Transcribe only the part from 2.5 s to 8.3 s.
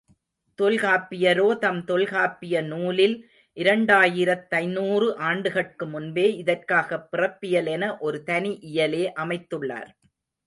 நூலில் இரண்டாயிரத்தைந்நூறு ஆண்டுகட்கு முன்பே, இதற்காகப் பிறப்பியல் என ஒரு